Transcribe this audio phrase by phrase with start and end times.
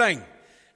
[0.00, 0.22] thing,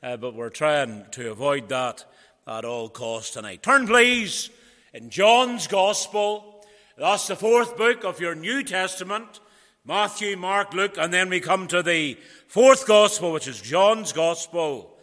[0.03, 2.05] uh, but we're trying to avoid that
[2.47, 3.63] at all costs tonight.
[3.63, 4.51] Turn, please,
[4.93, 6.63] in John's Gospel.
[6.99, 9.41] That's the fourth book of your New Testament
[9.83, 12.19] Matthew, Mark, Luke, and then we come to the
[12.49, 14.95] fourth Gospel, which is John's Gospel.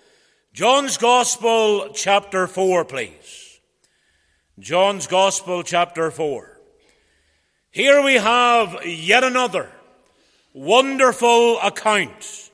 [0.53, 3.59] John's Gospel, chapter 4, please.
[4.59, 6.59] John's Gospel, chapter 4.
[7.71, 9.71] Here we have yet another
[10.53, 12.50] wonderful account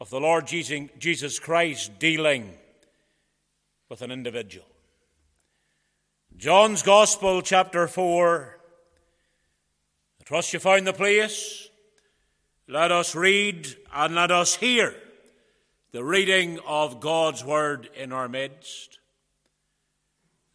[0.00, 2.52] of the Lord Jesus Christ dealing
[3.88, 4.66] with an individual.
[6.36, 8.58] John's Gospel, chapter 4.
[10.20, 11.68] I trust you found the place.
[12.66, 14.94] Let us read and let us hear
[15.92, 18.98] the reading of God's Word in our midst.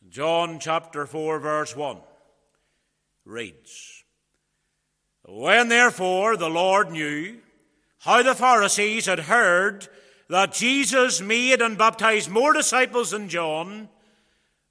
[0.09, 1.97] John chapter 4, verse 1
[3.25, 4.03] reads
[5.25, 7.37] When therefore the Lord knew
[7.99, 9.87] how the Pharisees had heard
[10.29, 13.89] that Jesus made and baptized more disciples than John,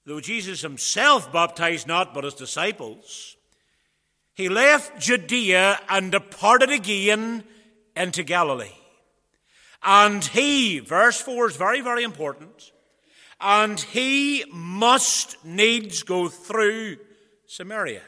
[0.07, 3.37] though Jesus himself baptized not but his disciples,
[4.35, 7.45] he left Judea and departed again
[7.97, 8.71] into Galilee.
[9.83, 12.73] And he, verse 4 is very, very important,
[13.41, 16.99] and he must needs go through
[17.47, 18.03] Samaria.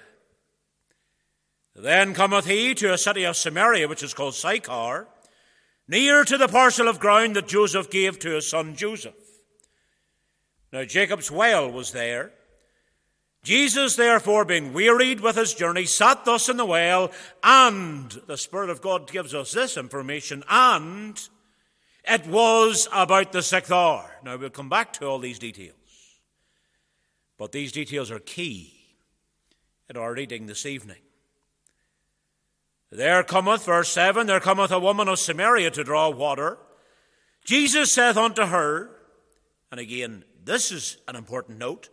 [1.83, 5.09] Then cometh he to a city of Samaria, which is called Sychar,
[5.89, 9.15] near to the parcel of ground that Joseph gave to his son Joseph.
[10.73, 12.33] Now Jacob's well was there.
[13.43, 17.11] Jesus, therefore, being wearied with his journey, sat thus in the well,
[17.43, 21.19] and the Spirit of God gives us this information, and
[22.05, 24.11] it was about the sixth hour.
[24.23, 25.75] Now we'll come back to all these details.
[27.39, 28.75] But these details are key
[29.89, 30.99] in our reading this evening.
[32.91, 36.59] There cometh, verse 7, there cometh a woman of Samaria to draw water.
[37.45, 38.91] Jesus saith unto her,
[39.71, 41.89] and again, this is an important note,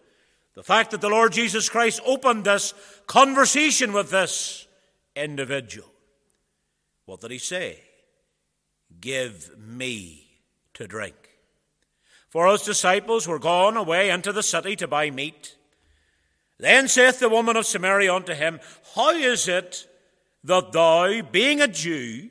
[0.55, 2.73] the fact that the Lord Jesus Christ opened this
[3.05, 4.67] conversation with this
[5.15, 5.87] individual.
[7.05, 7.79] What did he say?
[8.99, 10.27] Give me
[10.73, 11.15] to drink.
[12.29, 15.55] For his disciples were gone away into the city to buy meat.
[16.59, 18.59] Then saith the woman of Samaria unto him,
[18.95, 19.86] How is it
[20.47, 22.29] that thou, being a Jew,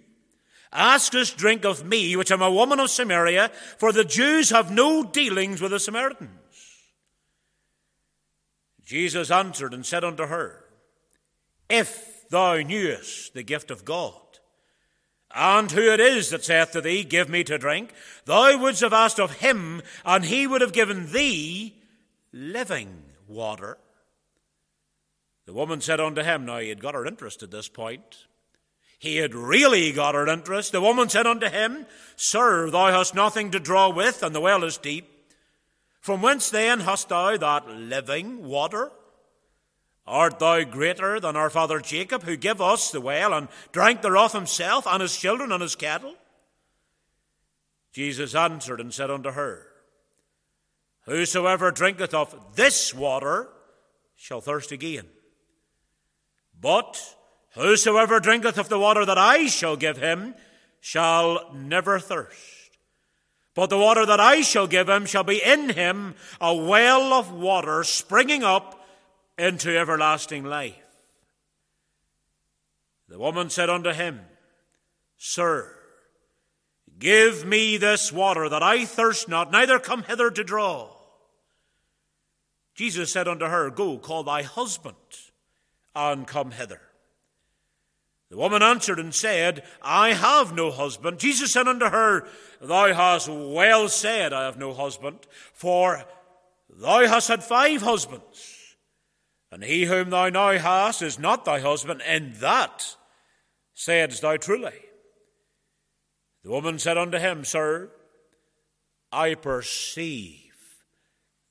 [0.73, 5.05] askest drink of me, which am a woman of Samaria, for the Jews have no
[5.05, 6.31] dealings with the Samaritans.
[8.85, 10.65] Jesus answered and said unto her,
[11.69, 14.15] If thou knewest the gift of God,
[15.35, 17.93] and who it is that saith to thee, Give me to drink,
[18.25, 21.75] thou wouldst have asked of him, and he would have given thee
[22.33, 23.77] living water.
[25.47, 28.27] The woman said unto him, Now he had got her interest at this point.
[28.99, 30.73] He had really got her interest.
[30.73, 31.87] The woman said unto him,
[32.17, 35.09] Sir, thou hast nothing to draw with, and the well is deep.
[36.01, 38.91] From whence then hast thou that living water?
[40.07, 44.33] Art thou greater than our father Jacob, who gave us the well and drank thereof
[44.33, 46.15] himself, and his children, and his cattle?
[47.93, 49.67] Jesus answered and said unto her,
[51.07, 53.49] Whosoever drinketh of this water
[54.17, 55.07] shall thirst again.
[56.67, 57.15] But
[57.53, 60.35] whosoever drinketh of the water that I shall give him
[60.81, 62.77] shall never thirst.
[63.55, 67.31] But the water that I shall give him shall be in him a well of
[67.31, 68.85] water springing up
[69.39, 70.75] into everlasting life.
[73.09, 74.23] The woman said unto him,
[75.17, 75.73] Sir,
[76.99, 80.91] give me this water that I thirst not, neither come hither to draw.
[82.75, 84.97] Jesus said unto her, Go, call thy husband
[85.97, 86.81] and come hither.
[88.31, 91.19] The woman answered and said, I have no husband.
[91.19, 92.29] Jesus said unto her,
[92.61, 95.19] Thou hast well said, I have no husband,
[95.53, 96.05] for
[96.69, 98.77] thou hast had five husbands,
[99.51, 102.97] and he whom thou now hast is not thy husband, and that
[103.75, 104.75] saidst thou truly.
[106.43, 107.91] The woman said unto him, Sir,
[109.13, 110.53] I perceive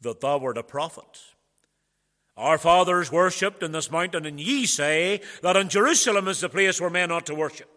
[0.01, 1.24] that thou art a prophet.
[2.37, 6.81] Our fathers worshipped in this mountain, and ye say that in Jerusalem is the place
[6.81, 7.69] where men ought to worship.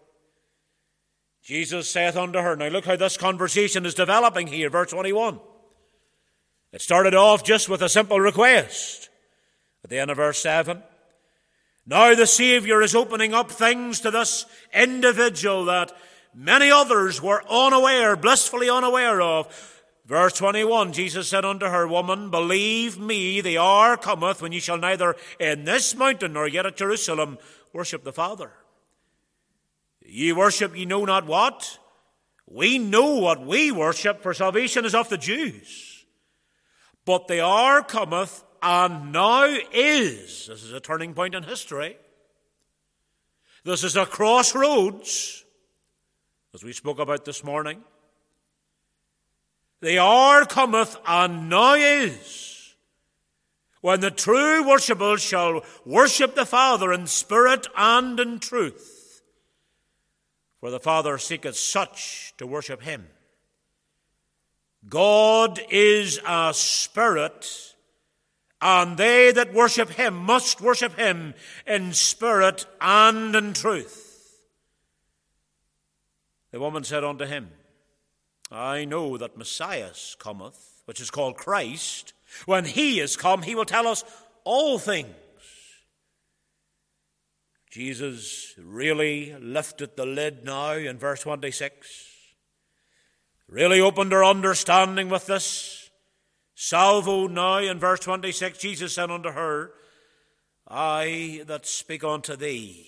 [1.43, 5.39] Jesus saith unto her, Now look how this conversation is developing here, verse 21.
[6.73, 9.09] It started off just with a simple request.
[9.85, 10.83] At the end of verse 7,
[11.87, 14.45] now the Savior is opening up things to this
[14.75, 15.93] individual that
[16.35, 19.78] many others were unaware, blissfully unaware of.
[20.09, 24.79] Verse 21 Jesus said unto her, Woman, believe me, the hour cometh when ye shall
[24.79, 27.37] neither in this mountain nor yet at Jerusalem
[27.75, 28.51] worship the Father.
[30.01, 31.79] Ye worship ye know not what.
[32.47, 36.07] We know what we worship, for salvation is of the Jews.
[37.05, 40.47] But the hour cometh, and now is.
[40.47, 41.99] This is a turning point in history.
[43.63, 45.45] This is a crossroads,
[46.55, 47.85] as we spoke about this morning.
[49.81, 52.75] The hour cometh, and now is,
[53.81, 59.23] when the true worshippers shall worship the Father in spirit and in truth.
[60.61, 63.07] For the Father seeketh such to worship him.
[64.89, 67.75] God is a spirit,
[68.61, 71.35] and they that worship him must worship him
[71.67, 74.07] in spirit and in truth.
[76.51, 77.51] The woman said unto him,
[78.51, 82.15] I know that Messiah cometh, which is called Christ.
[82.47, 84.05] When he is come, he will tell us
[84.45, 85.15] all things.
[87.71, 91.87] Jesus really lifted the lid now in verse 26.
[93.49, 95.91] Really opened her understanding with this.
[96.55, 99.73] Salvo now in verse 26, Jesus said unto her,
[100.67, 102.87] I that speak unto thee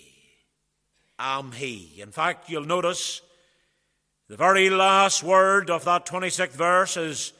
[1.18, 2.00] am he.
[2.00, 3.22] In fact, you'll notice
[4.30, 7.32] the very last word of that 26th verse is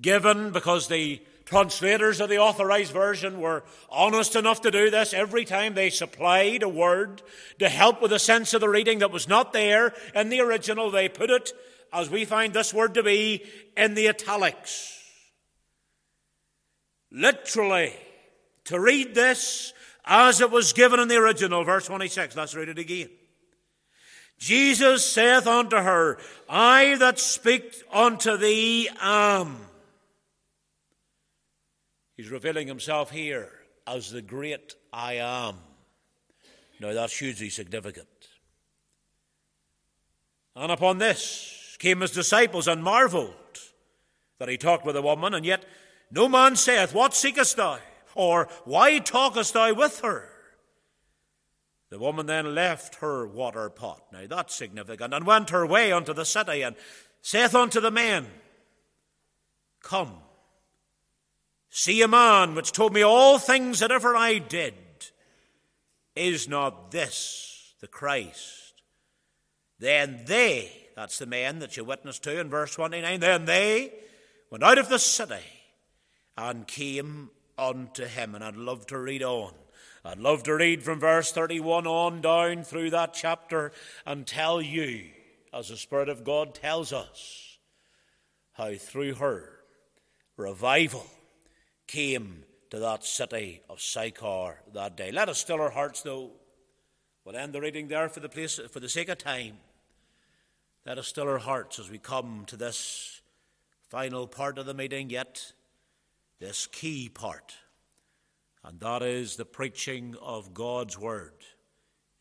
[0.00, 5.44] given because the translators of the authorized version were honest enough to do this every
[5.44, 7.22] time they supplied a word
[7.60, 10.90] to help with a sense of the reading that was not there in the original.
[10.90, 11.52] They put it,
[11.92, 13.44] as we find this word to be,
[13.76, 14.98] in the italics.
[17.12, 17.94] Literally,
[18.64, 19.72] to read this
[20.04, 22.34] as it was given in the original, verse 26.
[22.34, 23.10] Let's read it again.
[24.42, 26.18] Jesus saith unto her,
[26.48, 29.56] I that speak unto thee am.
[32.16, 33.48] He's revealing himself here
[33.86, 35.58] as the great I am.
[36.80, 38.08] Now that's hugely significant.
[40.56, 43.36] And upon this came his disciples and marveled
[44.40, 45.64] that he talked with a woman, and yet
[46.10, 47.78] no man saith, What seekest thou?
[48.16, 50.31] Or why talkest thou with her?
[51.92, 54.02] The woman then left her water pot.
[54.12, 56.74] Now that's significant, and went her way unto the city, and
[57.20, 58.26] saith unto the men,
[59.82, 60.14] Come
[61.74, 64.74] See a man which told me all things that ever I did.
[66.14, 68.82] Is not this the Christ?
[69.78, 73.90] Then they, that's the men that you witnessed to in verse 29, then they
[74.50, 75.46] went out of the city
[76.36, 78.34] and came unto him.
[78.34, 79.54] And I'd love to read on.
[80.04, 83.70] I'd love to read from verse 31 on down through that chapter
[84.04, 85.10] and tell you,
[85.52, 87.58] as the Spirit of God tells us,
[88.54, 89.60] how through her
[90.36, 91.06] revival
[91.86, 95.12] came to that city of Sychar that day.
[95.12, 96.32] Let us still our hearts, though.
[97.24, 99.58] We'll end the reading there for the, place, for the sake of time.
[100.84, 103.20] Let us still our hearts as we come to this
[103.88, 105.52] final part of the meeting, yet
[106.40, 107.54] this key part,
[108.64, 111.34] and that is the preaching of God's word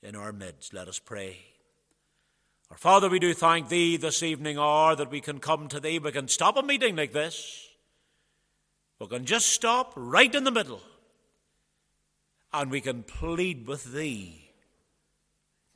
[0.01, 0.73] in our midst.
[0.73, 1.37] Let us pray.
[2.69, 5.99] Our Father, we do thank Thee this evening hour that we can come to Thee.
[5.99, 7.67] We can stop a meeting like this
[9.01, 10.79] we can just stop right in the middle
[12.53, 14.51] and we can plead with Thee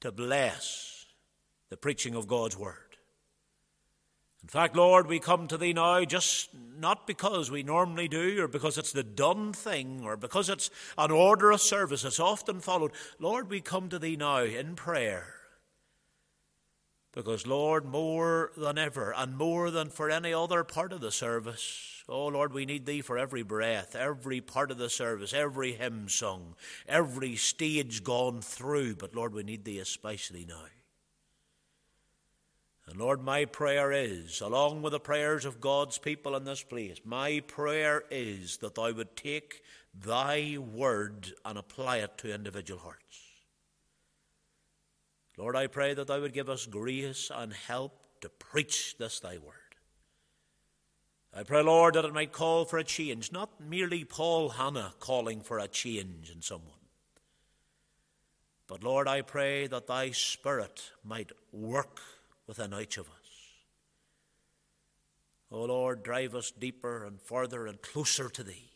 [0.02, 1.08] to bless
[1.72, 2.85] the preaching of God's Word.
[4.46, 8.48] In fact, Lord, we come to Thee now just not because we normally do or
[8.48, 12.92] because it's the done thing or because it's an order of service that's often followed.
[13.18, 15.34] Lord, we come to Thee now in prayer.
[17.12, 22.04] Because, Lord, more than ever and more than for any other part of the service,
[22.08, 26.08] Oh Lord, we need Thee for every breath, every part of the service, every hymn
[26.08, 26.54] sung,
[26.88, 28.98] every stage gone through.
[28.98, 30.66] But Lord, we need Thee especially now.
[32.96, 37.02] And Lord, my prayer is, along with the prayers of God's people in this place,
[37.04, 43.20] my prayer is that Thou would take Thy word and apply it to individual hearts.
[45.38, 49.40] Lord, I pray that Thou would give us grace and help to preach this Thy
[49.40, 49.76] word.
[51.34, 55.42] I pray, Lord, that it might call for a change, not merely Paul Hannah calling
[55.42, 56.72] for a change in someone.
[58.68, 62.00] But, Lord, I pray that thy Spirit might work
[62.48, 63.26] within each of us.
[65.52, 68.72] O oh, Lord, drive us deeper and further and closer to thee.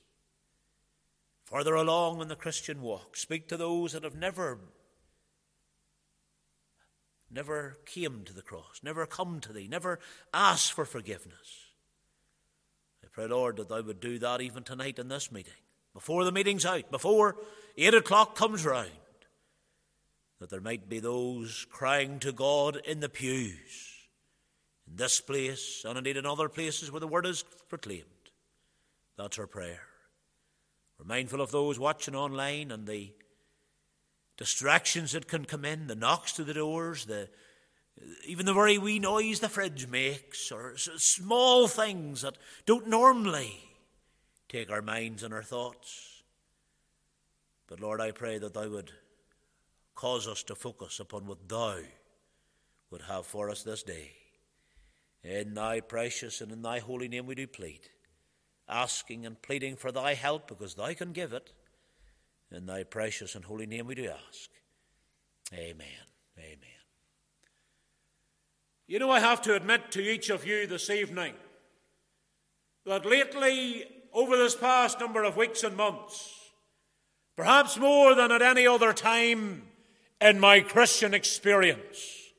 [1.46, 4.60] Further along in the Christian walk, speak to those that have never
[7.32, 10.00] never came to the cross, never come to thee, never
[10.34, 11.68] asked for forgiveness.
[13.04, 15.54] I pray, Lord, that thou would do that even tonight in this meeting,
[15.94, 17.36] before the meeting's out, before
[17.78, 18.90] eight o'clock comes round,
[20.40, 24.08] that there might be those crying to God in the pews,
[24.88, 28.06] in this place and indeed in other places where the word is proclaimed.
[29.18, 29.82] That's our prayer.
[30.98, 33.14] We're mindful of those watching online and the
[34.38, 37.30] distractions that can come in, the knocks to the doors, the
[38.26, 43.60] even the very wee noise the fridge makes, or small things that don't normally
[44.48, 46.24] take our minds and our thoughts.
[47.68, 48.92] But Lord, I pray that Thou would
[50.00, 51.76] cause us to focus upon what Thou
[52.90, 54.12] would have for us this day.
[55.26, 57.82] In Thy precious and in Thy holy name we do plead,
[58.70, 61.52] asking and pleading for Thy help because Thou can give it.
[62.50, 64.50] In Thy precious and holy name we do ask.
[65.54, 66.06] Amen.
[66.38, 66.58] Amen.
[68.88, 71.34] You know, I have to admit to each of you this evening
[72.86, 76.34] that lately, over this past number of weeks and months,
[77.36, 79.64] perhaps more than at any other time
[80.22, 82.34] in my Christian experience,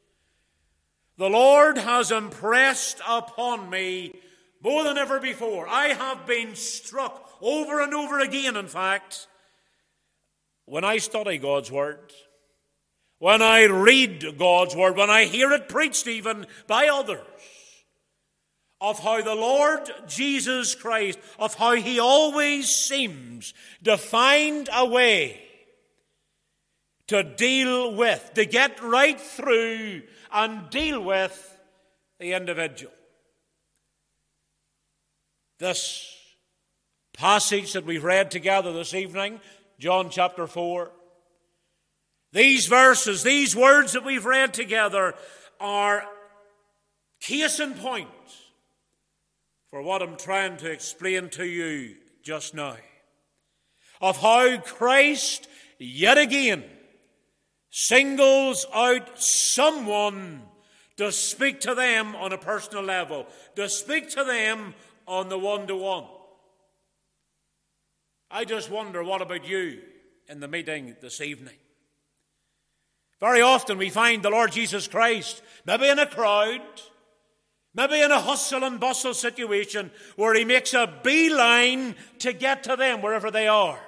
[1.17, 4.15] the Lord has impressed upon me
[4.63, 5.69] more than ever before.
[5.69, 9.27] I have been struck over and over again, in fact,
[10.65, 12.13] when I study God's Word
[13.21, 17.21] when I read God's Word, when I hear it preached even by others,
[18.81, 23.53] of how the Lord Jesus Christ, of how He always seems
[23.85, 25.43] to find a way
[27.11, 30.01] to deal with, to get right through
[30.33, 31.59] and deal with
[32.21, 32.93] the individual.
[35.59, 36.07] This
[37.13, 39.41] passage that we've read together this evening,
[39.81, 40.93] John chapter 4,
[42.33, 45.15] these verses, these words that we've read together,
[45.59, 46.05] are
[47.21, 48.07] case in point
[49.69, 52.77] for what I'm trying to explain to you just now.
[54.01, 56.63] Of how Christ, yet again,
[57.71, 60.43] singles out someone
[60.97, 64.75] to speak to them on a personal level, to speak to them
[65.07, 66.05] on the one to one.
[68.31, 69.81] I just wonder what about you
[70.29, 71.57] in the meeting this evening?
[73.19, 76.61] Very often we find the Lord Jesus Christ, maybe in a crowd,
[77.75, 82.77] maybe in a hustle and bustle situation, where he makes a beeline to get to
[82.77, 83.81] them wherever they are.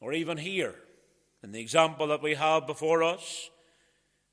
[0.00, 0.74] Or even here,
[1.44, 3.50] in the example that we have before us,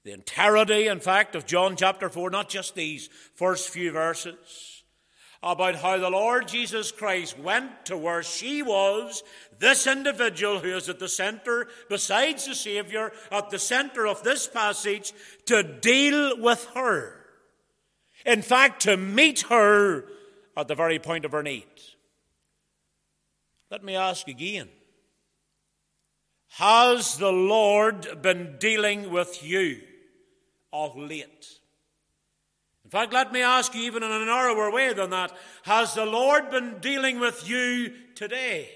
[0.05, 4.83] the entirety, in fact, of John chapter 4, not just these first few verses
[5.43, 9.23] about how the Lord Jesus Christ went to where she was,
[9.59, 14.47] this individual who is at the center, besides the Savior, at the center of this
[14.47, 15.11] passage,
[15.47, 17.25] to deal with her.
[18.25, 20.05] In fact, to meet her
[20.55, 21.65] at the very point of her need.
[23.69, 24.69] Let me ask again
[26.55, 29.79] Has the Lord been dealing with you
[30.73, 31.47] of late?
[32.83, 35.31] In fact, let me ask you, even in a narrower way than that,
[35.63, 38.69] has the Lord been dealing with you today?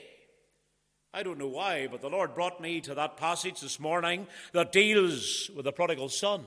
[1.13, 4.71] I don't know why, but the Lord brought me to that passage this morning that
[4.71, 6.45] deals with the prodigal son.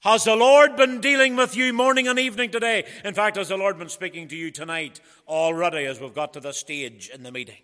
[0.00, 2.84] Has the Lord been dealing with you morning and evening today?
[3.04, 6.40] In fact, has the Lord been speaking to you tonight already as we've got to
[6.40, 7.62] the stage in the meeting?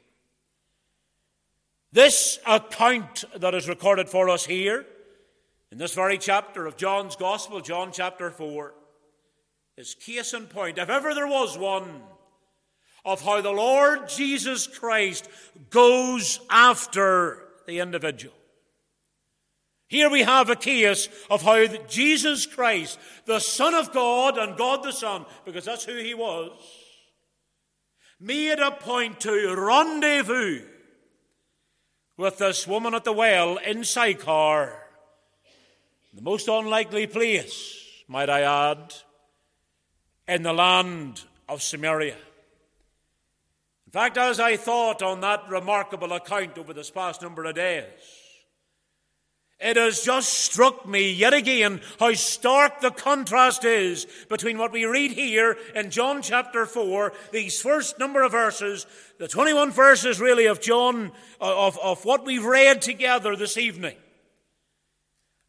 [1.92, 4.86] This account that is recorded for us here
[5.72, 8.74] in this very chapter of John's Gospel, John chapter 4,
[9.76, 12.02] is case in point, if ever there was one,
[13.04, 15.28] of how the Lord Jesus Christ
[15.70, 18.34] goes after the individual.
[19.88, 24.84] Here we have a case of how Jesus Christ, the Son of God and God
[24.84, 26.52] the Son, because that's who he was,
[28.20, 30.60] made a point to rendezvous
[32.20, 34.76] with this woman at the well in Sychar
[36.12, 38.94] the most unlikely place, might I add,
[40.28, 42.16] in the land of Samaria.
[43.86, 47.86] In fact, as I thought on that remarkable account over this past number of days,
[49.60, 54.86] it has just struck me yet again how stark the contrast is between what we
[54.86, 58.86] read here in John chapter 4, these first number of verses,
[59.18, 63.96] the 21 verses really of John, uh, of, of what we've read together this evening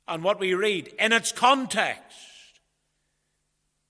[0.07, 2.17] and what we read in its context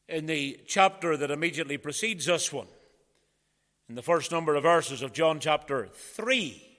[0.08, 2.68] in the chapter that immediately precedes this one,
[3.90, 6.71] in the first number of verses of John chapter 3.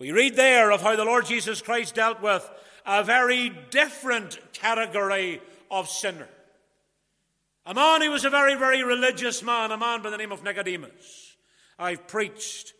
[0.00, 2.50] We read there of how the Lord Jesus Christ dealt with
[2.86, 6.26] a very different category of sinner.
[7.66, 10.42] A man who was a very, very religious man, a man by the name of
[10.42, 11.36] Nicodemus.
[11.78, 12.72] I've preached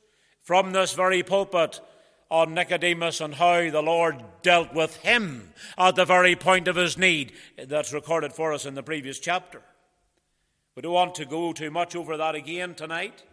[0.43, 1.83] from this very pulpit
[2.31, 6.97] on Nicodemus and how the Lord dealt with him at the very point of his
[6.97, 7.33] need.
[7.63, 9.61] That's recorded for us in the previous chapter.
[10.75, 13.25] We don't want to go too much over that again tonight.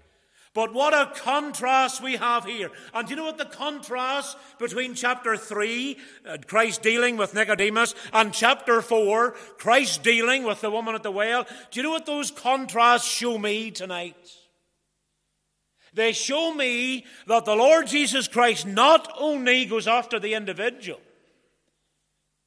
[0.58, 2.72] But what a contrast we have here.
[2.92, 5.98] And do you know what the contrast between chapter 3,
[6.28, 11.12] uh, Christ dealing with Nicodemus, and chapter 4, Christ dealing with the woman at the
[11.12, 11.46] well?
[11.70, 14.18] Do you know what those contrasts show me tonight?
[15.94, 21.00] They show me that the Lord Jesus Christ not only goes after the individual,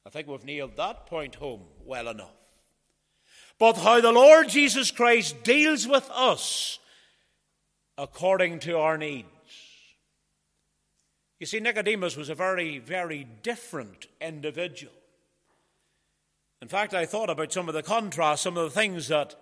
[0.05, 2.35] I think we've nailed that point home well enough,
[3.57, 6.79] but how the Lord Jesus Christ deals with us
[8.01, 9.27] according to our needs.
[11.39, 14.93] You see, Nicodemus was a very, very different individual.
[16.63, 19.35] In fact, I thought about some of the contrasts, some of the things that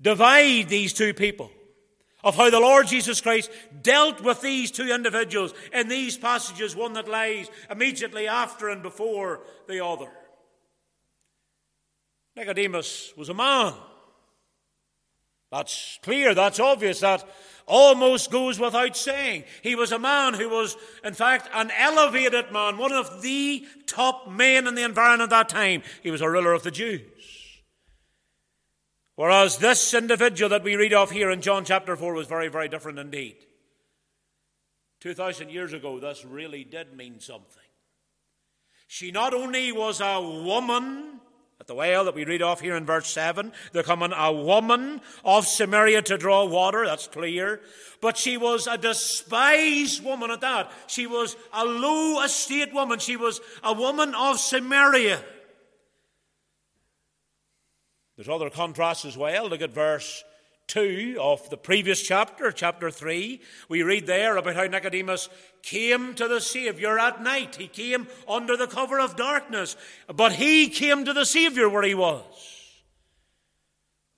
[0.00, 1.52] divide these two people
[2.24, 3.48] of how the Lord Jesus Christ
[3.80, 9.40] dealt with these two individuals in these passages, one that lies immediately after and before
[9.68, 10.10] the other.
[12.34, 13.74] Nicodemus was a man.
[15.54, 17.24] That's clear, that's obvious, that
[17.66, 19.44] almost goes without saying.
[19.62, 24.28] He was a man who was, in fact, an elevated man, one of the top
[24.28, 25.84] men in the environment at that time.
[26.02, 27.62] He was a ruler of the Jews.
[29.14, 32.68] Whereas this individual that we read of here in John chapter 4 was very, very
[32.68, 33.36] different indeed.
[35.02, 37.62] 2,000 years ago, this really did mean something.
[38.88, 41.20] She not only was a woman
[41.64, 45.00] at the well that we read off here in verse 7, there coming a woman
[45.24, 47.62] of Samaria to draw water, that's clear.
[48.02, 50.70] But she was a despised woman at that.
[50.88, 52.98] She was a low estate woman.
[52.98, 55.24] She was a woman of Samaria.
[58.16, 59.48] There's other contrasts as well.
[59.48, 60.22] Look at verse
[60.66, 63.40] 2 of the previous chapter, chapter 3.
[63.68, 65.28] We read there about how Nicodemus
[65.62, 67.56] came to the Savior at night.
[67.56, 71.94] He came under the cover of darkness, but he came to the Savior where he
[71.94, 72.24] was.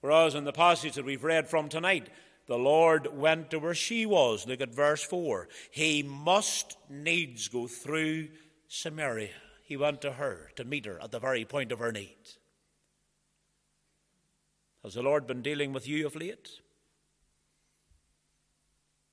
[0.00, 2.08] Whereas in the passage that we've read from tonight,
[2.47, 4.47] the Lord went to where she was.
[4.47, 5.49] Look at verse 4.
[5.71, 8.28] He must needs go through
[8.68, 9.30] Samaria.
[9.64, 12.16] He went to her to meet her at the very point of her need.
[14.86, 16.49] Has the Lord been dealing with you of late?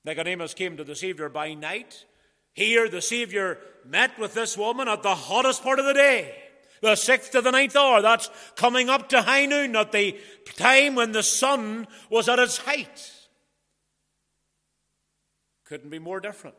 [0.06, 2.06] Nicodemus came to the Savior by night.
[2.54, 6.36] Here, the Savior met with this woman at the hottest part of the day,
[6.84, 8.04] the sixth to the ninth hour.
[8.04, 10.16] That's coming up to high noon, at the
[10.58, 13.12] time when the sun was at its height.
[15.66, 16.56] Couldn't be more different.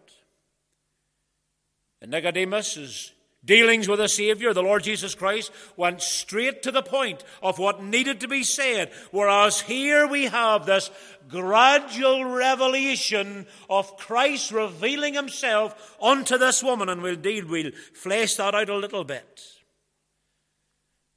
[2.03, 3.13] And Nicodemus is
[3.45, 7.83] dealings with the Savior, the Lord Jesus Christ, went straight to the point of what
[7.83, 8.91] needed to be said.
[9.11, 10.91] Whereas here we have this
[11.29, 18.55] gradual revelation of Christ revealing himself unto this woman, and we'll indeed we'll flesh that
[18.55, 19.43] out a little bit.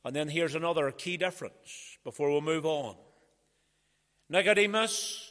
[0.03, 2.95] And then here's another key difference before we move on.
[4.29, 5.26] Nicodemus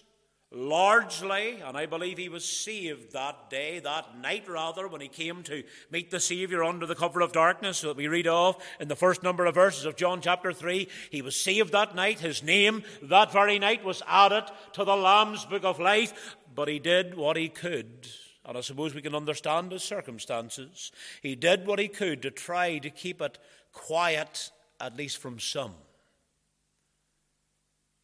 [0.56, 5.42] largely, and I believe he was saved that day, that night rather, when he came
[5.44, 8.96] to meet the Savior under the cover of darkness that we read of in the
[8.96, 10.88] first number of verses of John chapter 3.
[11.10, 12.20] He was saved that night.
[12.20, 16.78] His name that very night was added to the Lamb's book of life, but he
[16.78, 18.08] did what he could.
[18.44, 20.90] And I suppose we can understand his circumstances.
[21.20, 23.38] He did what he could to try to keep it
[23.72, 25.74] quiet, at least from some.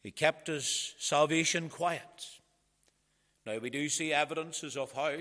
[0.03, 2.27] He kept his salvation quiet.
[3.45, 5.15] Now, we do see evidences of how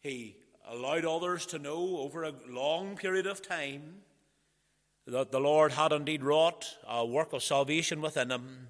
[0.00, 0.36] he
[0.68, 4.02] allowed others to know over a long period of time
[5.06, 8.68] that the Lord had indeed wrought a work of salvation within him.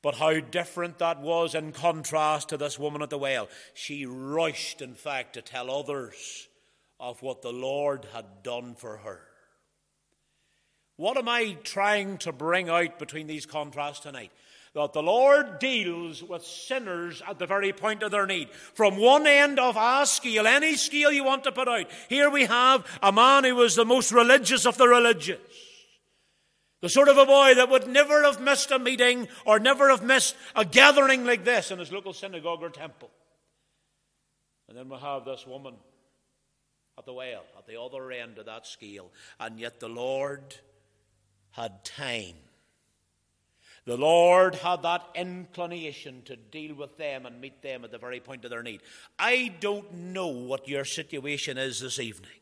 [0.00, 3.48] But how different that was in contrast to this woman at the well.
[3.74, 6.48] She rushed, in fact, to tell others
[6.98, 9.20] of what the Lord had done for her.
[10.96, 14.32] What am I trying to bring out between these contrasts tonight?
[14.74, 18.50] That the Lord deals with sinners at the very point of their need.
[18.50, 22.44] From one end of our scale, any scale you want to put out, here we
[22.46, 25.38] have a man who was the most religious of the religious.
[26.80, 30.02] The sort of a boy that would never have missed a meeting or never have
[30.02, 33.10] missed a gathering like this in his local synagogue or temple.
[34.68, 35.74] And then we have this woman
[36.98, 39.12] at the well, at the other end of that scale.
[39.38, 40.56] And yet the Lord
[41.52, 42.34] had time
[43.84, 48.20] the Lord had that inclination to deal with them and meet them at the very
[48.20, 48.80] point of their need.
[49.18, 52.41] I don't know what your situation is this evening.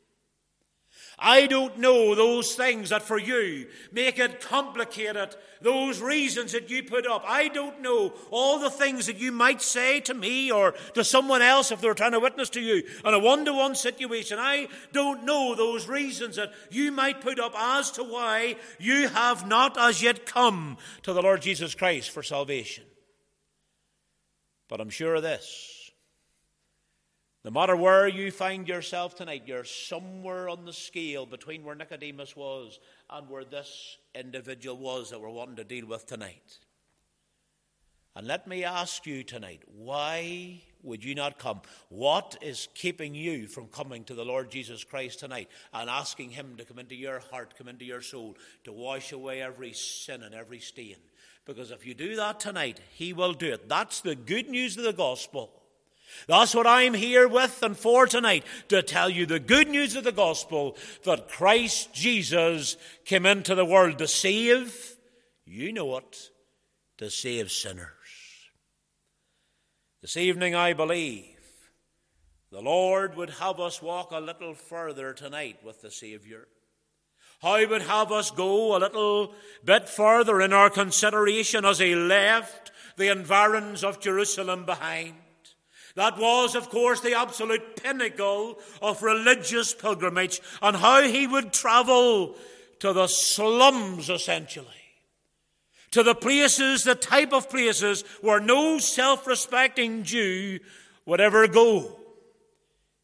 [1.20, 6.82] I don't know those things that for you make it complicated, those reasons that you
[6.82, 7.22] put up.
[7.26, 11.42] I don't know all the things that you might say to me or to someone
[11.42, 14.38] else if they're trying to witness to you in a one to one situation.
[14.38, 19.46] I don't know those reasons that you might put up as to why you have
[19.46, 22.84] not as yet come to the Lord Jesus Christ for salvation.
[24.68, 25.79] But I'm sure of this
[27.44, 32.36] no matter where you find yourself tonight, you're somewhere on the scale between where Nicodemus
[32.36, 36.58] was and where this individual was that we're wanting to deal with tonight.
[38.14, 41.62] And let me ask you tonight why would you not come?
[41.88, 46.56] What is keeping you from coming to the Lord Jesus Christ tonight and asking Him
[46.56, 50.34] to come into your heart, come into your soul, to wash away every sin and
[50.34, 50.96] every stain?
[51.46, 53.68] Because if you do that tonight, He will do it.
[53.68, 55.59] That's the good news of the gospel.
[56.26, 60.04] That's what I'm here with and for tonight to tell you the good news of
[60.04, 64.96] the gospel that Christ Jesus came into the world to save,
[65.44, 66.30] you know it,
[66.98, 67.88] to save sinners.
[70.02, 71.36] This evening, I believe
[72.50, 76.48] the Lord would have us walk a little further tonight with the Savior.
[77.42, 81.94] How he would have us go a little bit further in our consideration as he
[81.94, 85.14] left the environs of Jerusalem behind.
[85.96, 92.36] That was, of course, the absolute pinnacle of religious pilgrimage and how he would travel
[92.78, 94.66] to the slums, essentially.
[95.92, 100.60] To the places, the type of places where no self respecting Jew
[101.04, 101.98] would ever go.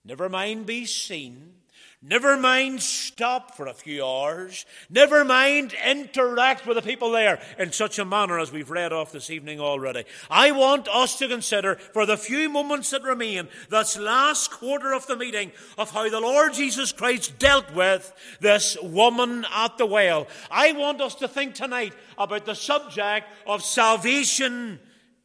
[0.04, 1.55] Never mind be seen,
[2.02, 4.66] Never mind stop for a few hours.
[4.90, 9.12] Never mind interact with the people there in such a manner as we've read off
[9.12, 10.04] this evening already.
[10.30, 15.06] I want us to consider for the few moments that remain, this last quarter of
[15.06, 20.28] the meeting, of how the Lord Jesus Christ dealt with this woman at the well.
[20.50, 24.80] I want us to think tonight about the subject of salvation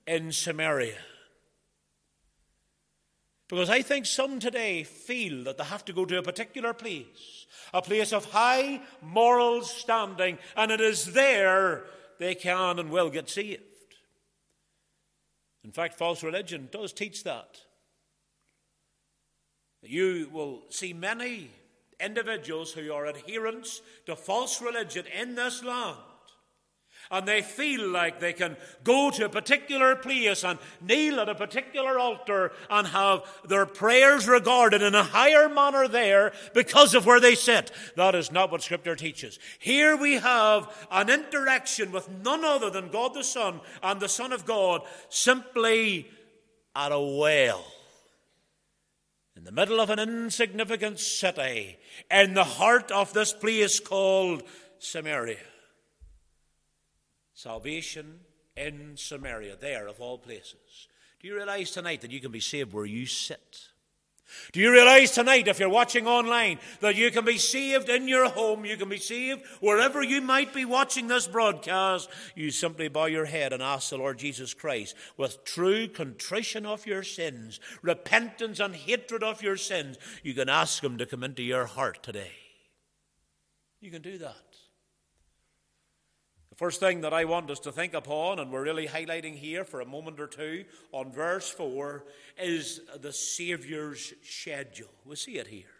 [0.08, 0.98] in Samaria.
[3.52, 7.46] Because I think some today feel that they have to go to a particular place,
[7.74, 11.84] a place of high moral standing, and it is there
[12.18, 13.62] they can and will get saved.
[15.66, 17.58] In fact, false religion does teach that.
[19.82, 21.52] You will see many
[22.00, 25.98] individuals who are adherents to false religion in this land
[27.12, 31.36] and they feel like they can go to a particular place and kneel at a
[31.36, 37.20] particular altar and have their prayers regarded in a higher manner there because of where
[37.20, 37.72] they sit.
[37.96, 39.38] That is not what Scripture teaches.
[39.60, 44.32] Here we have an interaction with none other than God the Son and the Son
[44.32, 46.10] of God simply
[46.76, 47.66] at a well
[49.36, 51.78] in the middle of an insignificant city,
[52.12, 54.44] in the heart of this place called
[54.78, 55.38] Samaria.
[57.42, 58.20] Salvation
[58.56, 60.88] in Samaria, there of all places.
[61.20, 63.70] Do you realize tonight that you can be saved where you sit?
[64.52, 68.30] Do you realize tonight, if you're watching online, that you can be saved in your
[68.30, 68.64] home?
[68.64, 72.10] You can be saved wherever you might be watching this broadcast.
[72.36, 76.86] You simply bow your head and ask the Lord Jesus Christ with true contrition of
[76.86, 79.98] your sins, repentance and hatred of your sins.
[80.22, 82.34] You can ask Him to come into your heart today.
[83.80, 84.51] You can do that.
[86.62, 89.82] First thing that I want us to think upon, and we're really highlighting here for
[89.82, 92.06] a moment or two on verse 4,
[92.40, 94.92] is the Saviour's schedule.
[95.04, 95.74] We see it here.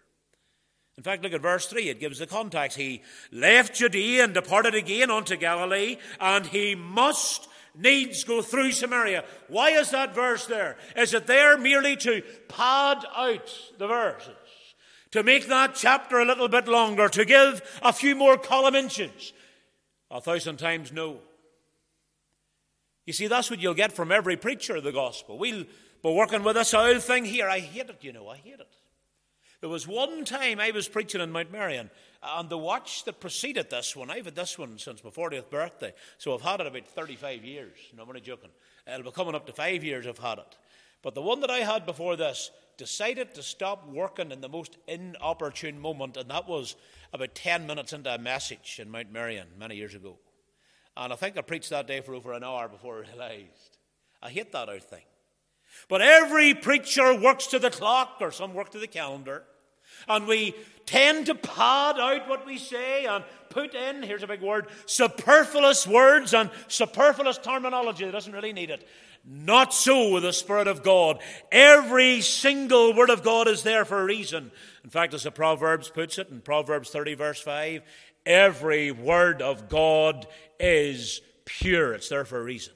[0.98, 1.90] In fact, look at verse 3.
[1.90, 2.80] It gives the context.
[2.80, 9.24] He left Judea and departed again unto Galilee, and he must needs go through Samaria.
[9.50, 10.78] Why is that verse there?
[10.98, 14.34] Is it there merely to pad out the verses?
[15.12, 19.32] To make that chapter a little bit longer, to give a few more column inches,
[20.12, 21.20] a thousand times no.
[23.06, 25.38] You see, that's what you'll get from every preacher of the gospel.
[25.38, 27.48] We'll be working with this oil thing here.
[27.48, 28.76] I hate it, you know, I hate it.
[29.62, 31.92] There was one time I was preaching in Mount Marion,
[32.24, 35.94] and the watch that preceded this one, I've had this one since my 40th birthday,
[36.18, 37.78] so I've had it about 35 years.
[37.96, 38.50] No, I'm only joking.
[38.88, 40.58] It'll be coming up to five years I've had it.
[41.04, 44.78] But the one that I had before this decided to stop working in the most
[44.88, 46.76] inopportune moment, and that was
[47.14, 50.18] about 10 minutes into a message in Mount Marion many years ago.
[50.98, 53.78] And I think I preached that day for over an hour before I realized.
[54.22, 55.04] I hate that out thing.
[55.88, 59.44] But every preacher works to the clock, or some work to the calendar.
[60.08, 60.56] And we
[60.86, 65.86] tend to pad out what we say and put in, here's a big word, superfluous
[65.86, 68.88] words and superfluous terminology that doesn't really need it.
[69.24, 71.20] Not so with the Spirit of God.
[71.52, 74.52] Every single word of God is there for a reason.
[74.84, 77.84] In fact, as the Proverbs puts it in Proverbs 30, verse 5,
[78.26, 80.26] every word of God
[80.60, 81.94] is pure.
[81.94, 82.74] It's there for a reason.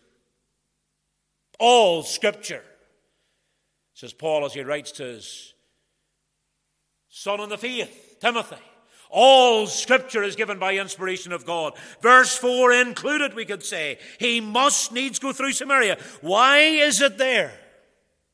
[1.60, 2.64] All Scripture,
[3.94, 5.54] says Paul as he writes to his
[7.10, 8.58] son in the faith, Timothy.
[9.18, 11.72] All scripture is given by inspiration of God.
[12.02, 13.98] Verse 4 included, we could say.
[14.20, 15.98] He must needs go through Samaria.
[16.20, 17.58] Why is it there?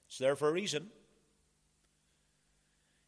[0.07, 0.89] It's there for a reason.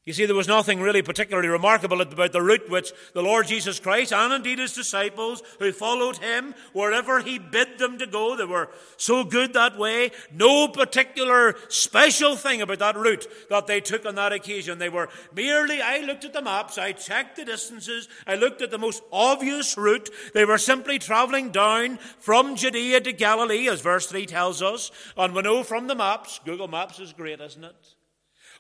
[0.06, 3.80] You see, there was nothing really particularly remarkable about the route which the Lord Jesus
[3.80, 8.44] Christ and indeed his disciples who followed him wherever he bid them to go, they
[8.44, 10.12] were so good that way.
[10.34, 14.78] No particular special thing about that route that they took on that occasion.
[14.78, 18.72] They were merely, I looked at the maps, I checked the distances, I looked at
[18.72, 20.10] the most obvious route.
[20.34, 24.92] They were simply traveling down from Judea to Galilee, as verse 3 tells us.
[25.16, 27.93] And we know from the maps, Google Maps is great, isn't it?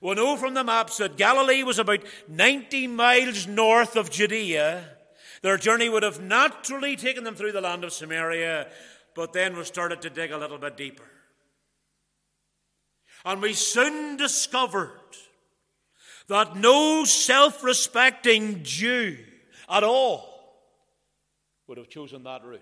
[0.03, 4.83] We know from the maps that Galilee was about 90 miles north of Judea.
[5.41, 8.67] Their journey would have naturally taken them through the land of Samaria,
[9.15, 11.09] but then we started to dig a little bit deeper.
[13.23, 14.89] And we soon discovered
[16.27, 19.17] that no self respecting Jew
[19.69, 20.59] at all
[21.67, 22.61] would have chosen that route.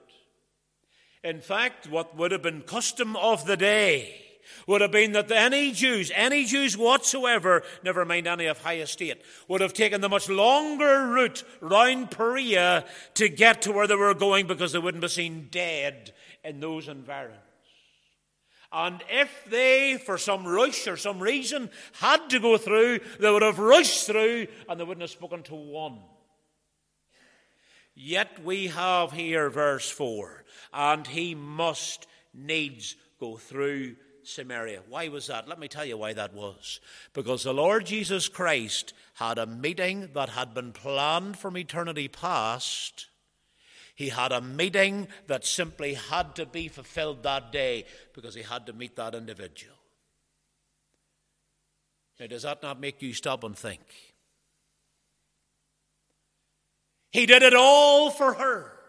[1.24, 4.31] In fact, what would have been custom of the day
[4.68, 9.22] would have been that any Jews, any Jews whatsoever, never mind any of high estate,
[9.48, 12.86] would have taken the much longer route round Perea
[13.16, 16.88] to get to where they were going because they wouldn't be seen dead in those
[16.88, 17.38] environs.
[18.74, 23.42] And if they, for some rush or some reason, had to go through, they would
[23.42, 26.00] have rushed through and they wouldn't have spoken to one.
[27.94, 33.98] Yet we have here verse 4 and he must needs go through
[34.32, 34.82] Samaria.
[34.88, 35.48] Why was that?
[35.48, 36.80] Let me tell you why that was.
[37.14, 43.08] Because the Lord Jesus Christ had a meeting that had been planned from eternity past.
[43.96, 48.66] He had a meeting that simply had to be fulfilled that day because he had
[48.66, 49.76] to meet that individual.
[52.20, 53.82] Now, does that not make you stop and think?
[57.12, 58.81] He did it all for her.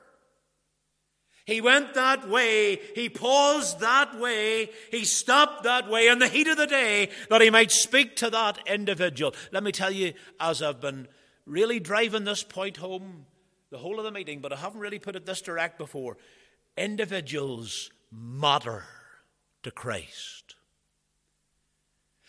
[1.45, 2.81] He went that way.
[2.95, 4.71] He paused that way.
[4.91, 8.31] He stopped that way in the heat of the day that he might speak to
[8.31, 9.35] that individual.
[9.51, 11.09] Let me tell you, as I've been
[11.45, 13.27] really driving this point home
[13.71, 16.19] the whole of the meeting, but I haven't really put it this direct before.
[16.77, 18.85] Individuals matter
[19.63, 20.42] to Christ.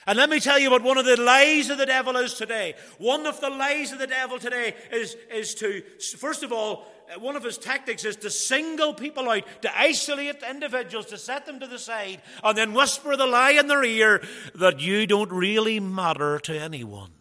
[0.05, 2.75] And let me tell you what one of the lies of the devil is today.
[2.97, 5.81] One of the lies of the devil today is, is to,
[6.17, 10.43] first of all, uh, one of his tactics is to single people out, to isolate
[10.49, 14.21] individuals, to set them to the side, and then whisper the lie in their ear
[14.55, 17.11] that you don't really matter to anyone.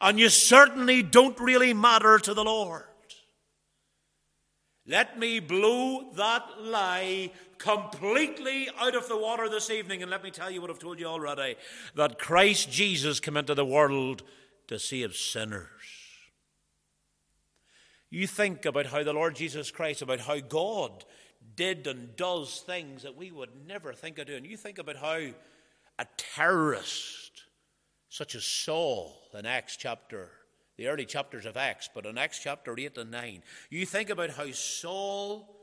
[0.00, 2.84] And you certainly don't really matter to the Lord.
[4.88, 10.30] Let me blow that lie completely out of the water this evening, and let me
[10.30, 11.56] tell you what I've told you already
[11.94, 14.22] that Christ Jesus came into the world
[14.68, 15.66] to save sinners.
[18.10, 21.04] You think about how the Lord Jesus Christ, about how God
[21.54, 24.44] did and does things that we would never think of doing.
[24.44, 25.20] You think about how
[25.98, 27.42] a terrorist,
[28.08, 30.30] such as Saul in Acts chapter,
[30.76, 34.30] the early chapters of Acts, but in Acts chapter 8 and 9, you think about
[34.30, 35.55] how Saul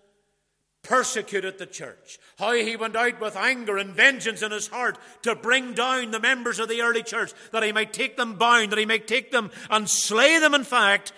[0.84, 5.34] persecuted the church, how he went out with anger and vengeance in his heart to
[5.36, 8.80] bring down the members of the early church, that he might take them bound, that
[8.80, 11.13] he might take them and slay them, in fact,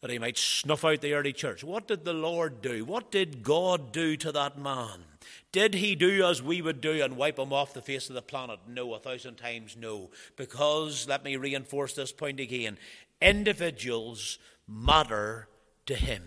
[0.00, 1.62] that he might snuff out the early church.
[1.62, 2.84] What did the Lord do?
[2.84, 5.04] What did God do to that man?
[5.52, 8.22] Did he do as we would do and wipe him off the face of the
[8.22, 8.60] planet?
[8.68, 10.10] No, a thousand times no.
[10.36, 12.78] Because, let me reinforce this point again
[13.20, 15.48] individuals matter
[15.86, 16.22] to him.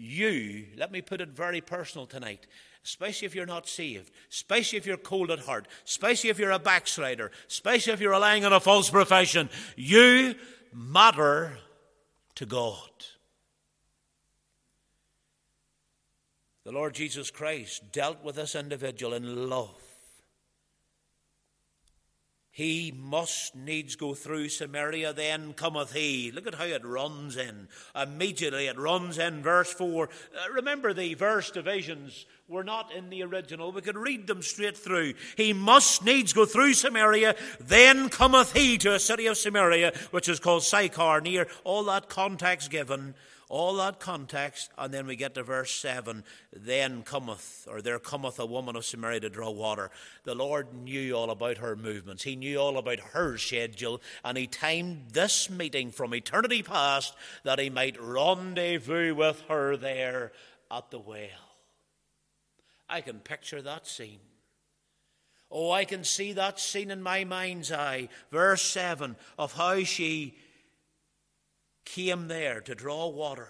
[0.00, 2.46] You, let me put it very personal tonight,
[2.84, 6.58] especially if you're not saved, especially if you're cold at heart, especially if you're a
[6.60, 10.36] backslider, especially if you're relying on a false profession, you
[10.72, 11.58] matter
[12.36, 12.78] to God.
[16.62, 19.87] The Lord Jesus Christ dealt with this individual in love.
[22.58, 26.32] He must needs go through Samaria, then cometh he.
[26.32, 27.68] Look at how it runs in.
[27.94, 30.08] Immediately it runs in verse 4.
[30.08, 33.70] Uh, remember, the verse divisions were not in the original.
[33.70, 35.14] We could read them straight through.
[35.36, 40.28] He must needs go through Samaria, then cometh he to a city of Samaria, which
[40.28, 43.14] is called Sychar, near all that context given
[43.48, 48.38] all that context, and then we get to verse 7 then cometh, or there cometh
[48.38, 49.90] a woman of Samaria to draw water.
[50.24, 54.46] The Lord knew all about her movements, He knew all about her schedule, and He
[54.46, 60.32] timed this meeting from eternity past that He might rendezvous with her there
[60.70, 61.56] at the well.
[62.88, 64.20] I can picture that scene.
[65.50, 68.08] Oh, I can see that scene in my mind's eye.
[68.30, 70.36] Verse 7 of how she
[71.94, 73.48] came there to draw water.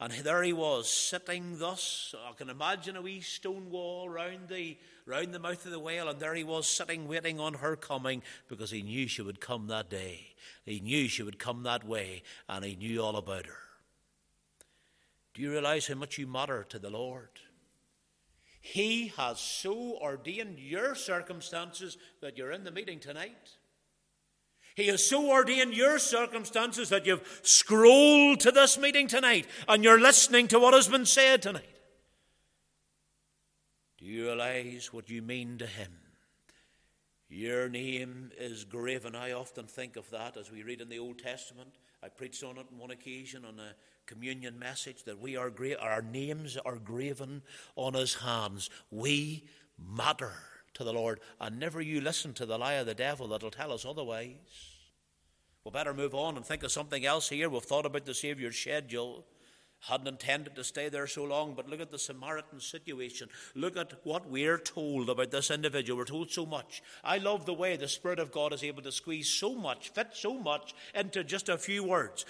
[0.00, 2.12] And there he was, sitting thus.
[2.28, 6.08] I can imagine a wee stone wall round the, round the mouth of the well,
[6.08, 9.68] and there he was, sitting, waiting on her coming, because he knew she would come
[9.68, 10.34] that day.
[10.64, 13.58] He knew she would come that way, and he knew all about her.
[15.34, 17.30] Do you realize how much you matter to the Lord?
[18.60, 23.56] He has so ordained your circumstances that you're in the meeting tonight.
[24.74, 30.00] He has so ordained your circumstances that you've scrolled to this meeting tonight and you're
[30.00, 31.66] listening to what has been said tonight.
[33.98, 35.92] Do you realize what you mean to Him?
[37.28, 39.14] Your name is graven.
[39.14, 41.76] I often think of that as we read in the Old Testament.
[42.02, 43.74] I preached on it on one occasion on a
[44.06, 47.42] communion message that we are gra- our names are graven
[47.76, 48.70] on His hands.
[48.90, 49.44] We
[49.78, 50.32] matter
[50.74, 53.72] to the Lord, and never you listen to the lie of the devil that'll tell
[53.72, 54.36] us otherwise.
[55.64, 57.48] We better move on and think of something else here.
[57.48, 59.24] We've thought about the Saviour's schedule.
[59.80, 63.28] Hadn't intended to stay there so long, but look at the Samaritan situation.
[63.56, 65.98] Look at what we're told about this individual.
[65.98, 66.82] We're told so much.
[67.02, 70.10] I love the way the Spirit of God is able to squeeze so much, fit
[70.12, 72.24] so much into just a few words.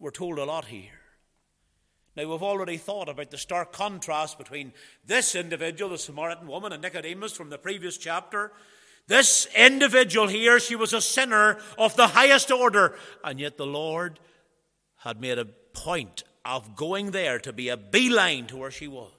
[0.00, 0.97] We're told a lot here.
[2.18, 4.72] Now, we've already thought about the stark contrast between
[5.06, 8.50] this individual, the Samaritan woman, and Nicodemus from the previous chapter.
[9.06, 14.18] This individual here, she was a sinner of the highest order, and yet the Lord
[14.96, 19.12] had made a point of going there to be a beeline to where she was.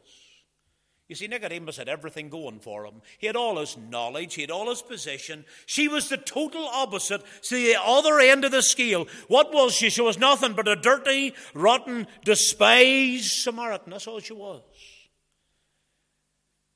[1.10, 3.02] You see, Nicodemus had everything going for him.
[3.17, 5.43] He had all his knowledge, he had all his position.
[5.65, 9.08] She was the total opposite, see the other end of the scale.
[9.28, 9.89] What was she?
[9.89, 13.91] She was nothing but a dirty, rotten, despised Samaritan.
[13.91, 14.62] That's all she was.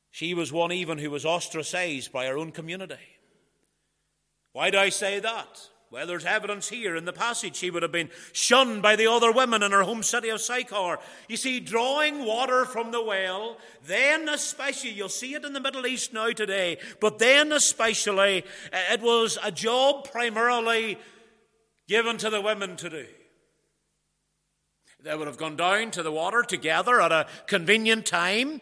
[0.10, 2.96] She was one even who was ostracized by her own community.
[4.52, 5.69] Why do I say that?
[5.93, 7.56] Well, there's evidence here in the passage.
[7.56, 10.97] She would have been shunned by the other women in her home city of Sychar.
[11.29, 15.86] You see, drawing water from the well, then especially, you'll see it in the Middle
[15.86, 20.97] East now today, but then especially, it was a job primarily
[21.88, 23.06] given to the women to do.
[25.03, 28.62] They would have gone down to the water together at a convenient time.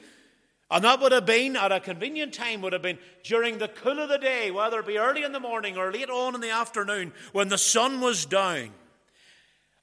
[0.71, 3.99] And that would have been, at a convenient time, would have been during the cool
[3.99, 6.49] of the day, whether it be early in the morning or late on in the
[6.49, 8.71] afternoon, when the sun was down.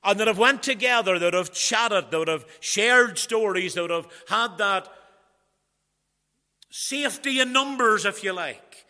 [0.02, 3.90] And they'd have went together, they'd have chatted, they would have shared stories, they would
[3.90, 4.88] have had that
[6.70, 8.86] safety in numbers, if you like.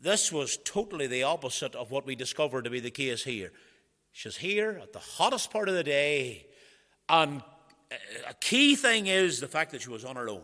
[0.00, 3.50] This was totally the opposite of what we discovered to be the case here.
[4.12, 6.46] She's here at the hottest part of the day,
[7.08, 7.42] and
[7.90, 7.96] uh,
[8.28, 10.42] a key thing is the fact that she was on her own.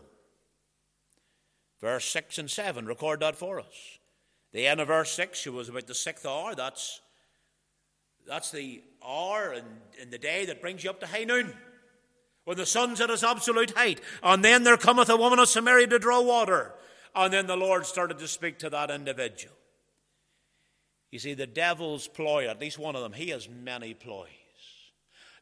[1.81, 3.99] Verse 6 and 7 record that for us.
[4.51, 6.55] The end of verse 6, it was about the sixth hour.
[6.55, 7.01] That's,
[8.27, 9.63] that's the hour in,
[10.01, 11.53] in the day that brings you up to high noon,
[12.45, 14.01] when the sun's at its absolute height.
[14.23, 16.73] And then there cometh a woman of Samaria to draw water.
[17.15, 19.55] And then the Lord started to speak to that individual.
[21.11, 24.27] You see, the devil's ploy, at least one of them, he has many ploys.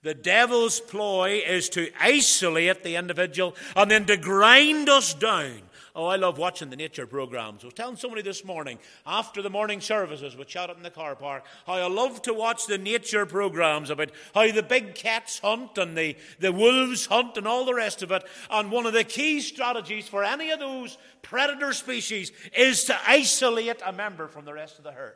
[0.03, 5.61] The devil's ploy is to isolate the individual and then to grind us down
[5.97, 7.63] Oh, I love watching the nature programs.
[7.63, 11.15] I was telling somebody this morning, after the morning services, we chatted in the car
[11.15, 15.75] park, how I love to watch the nature programs about how the big cats hunt
[15.79, 18.23] and the, the wolves hunt and all the rest of it.
[18.51, 23.81] And one of the key strategies for any of those predator species is to isolate
[23.83, 25.15] a member from the rest of the herd.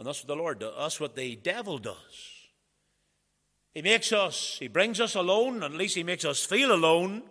[0.00, 0.74] And that's what the Lord does.
[0.76, 1.94] That's what the devil does.
[3.72, 7.22] He makes us, he brings us alone, at least he makes us feel alone.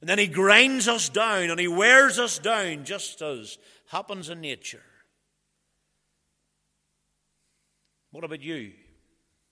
[0.00, 3.58] And then he grinds us down and he wears us down, just as
[3.88, 4.82] happens in nature.
[8.10, 8.72] What about you?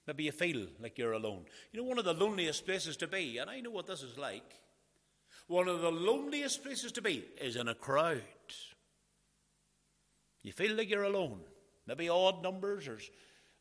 [0.07, 1.45] Maybe you feel like you're alone.
[1.71, 4.17] You know, one of the loneliest places to be, and I know what this is
[4.17, 4.55] like,
[5.49, 8.23] one of the loneliest places to be is in a crowd.
[10.43, 11.41] You feel like you're alone.
[11.87, 12.89] Maybe odd numbers.
[12.89, 12.99] A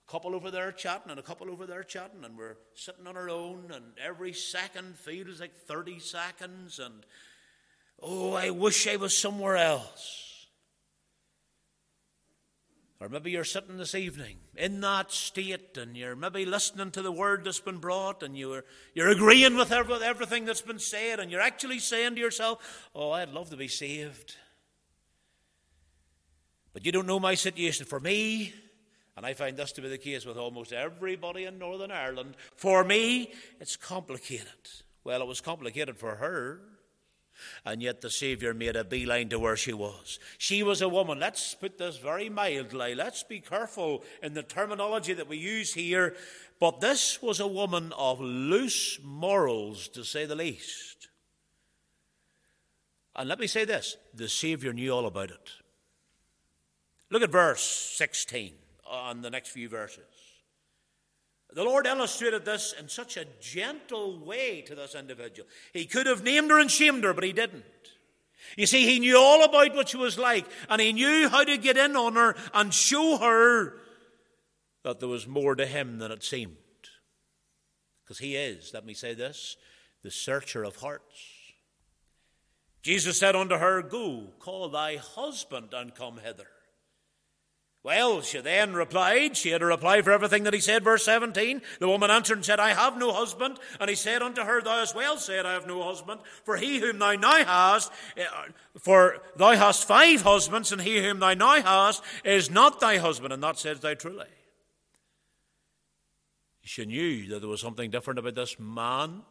[0.08, 3.30] couple over there chatting and a couple over there chatting, and we're sitting on our
[3.30, 7.06] own, and every second feels like 30 seconds, and
[8.02, 10.28] oh, I wish I was somewhere else.
[13.00, 17.12] Or maybe you're sitting this evening in that state and you're maybe listening to the
[17.12, 18.64] word that's been brought and you're,
[18.96, 23.30] you're agreeing with everything that's been said and you're actually saying to yourself, Oh, I'd
[23.30, 24.36] love to be saved.
[26.74, 27.86] But you don't know my situation.
[27.86, 28.52] For me,
[29.18, 32.84] and I find this to be the case with almost everybody in Northern Ireland, for
[32.84, 34.46] me, it's complicated.
[35.04, 36.62] Well, it was complicated for her.
[37.66, 40.20] And yet the Saviour made a beeline to where she was.
[40.38, 41.20] She was a woman.
[41.20, 42.94] Let's put this very mildly.
[42.94, 46.16] Let's be careful in the terminology that we use here.
[46.60, 51.08] But this was a woman of loose morals, to say the least.
[53.16, 55.50] And let me say this the Saviour knew all about it.
[57.10, 58.54] Look at verse 16
[58.90, 60.04] on the next few verses.
[61.54, 65.48] The Lord illustrated this in such a gentle way to this individual.
[65.74, 67.64] He could have named her and shamed her, but he didn't.
[68.56, 71.58] You see, he knew all about what she was like, and he knew how to
[71.58, 73.80] get in on her and show her
[74.84, 76.56] that there was more to him than it seemed.
[78.04, 79.58] Because he is, let me say this,
[80.02, 81.38] the searcher of hearts.
[82.82, 86.48] Jesus said unto her, Go, call thy husband and come hither.
[87.88, 91.62] Well, she then replied, she had a reply for everything that he said, verse 17.
[91.80, 93.60] The woman answered and said, I have no husband.
[93.80, 96.20] And he said unto her, Thou hast well said, I have no husband.
[96.44, 98.26] For he whom thou now hast, eh,
[98.78, 103.32] for thou hast five husbands, and he whom thou now hast is not thy husband.
[103.32, 104.26] And that says thou truly.
[106.64, 109.22] She knew that there was something different about this man.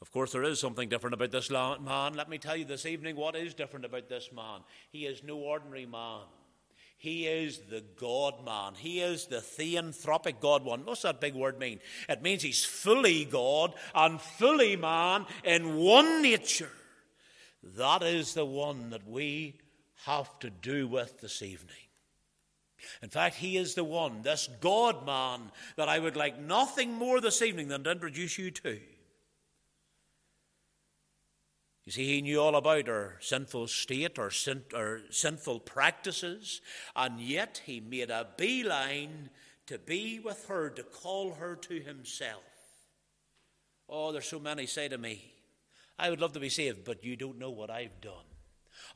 [0.00, 2.14] Of course, there is something different about this man.
[2.14, 4.60] Let me tell you this evening what is different about this man.
[4.88, 6.22] He is no ordinary man.
[6.98, 8.74] He is the God man.
[8.74, 10.84] He is the theanthropic God one.
[10.84, 11.80] What's that big word mean?
[12.08, 16.72] It means he's fully God and fully man in one nature.
[17.76, 19.58] That is the one that we
[20.04, 21.76] have to do with this evening.
[23.02, 27.20] In fact, he is the one, this God man, that I would like nothing more
[27.20, 28.78] this evening than to introduce you to.
[31.86, 34.64] You see, he knew all about our sinful state, our, sin,
[35.10, 36.60] sinful practices,
[36.96, 39.30] and yet he made a beeline
[39.68, 42.42] to be with her, to call her to himself.
[43.88, 45.32] Oh, there's so many say to me,
[45.96, 48.14] I would love to be saved, but you don't know what I've done.